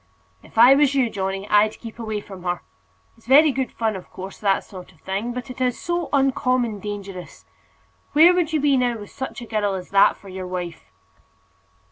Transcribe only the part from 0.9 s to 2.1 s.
you, Johnny, I'd keep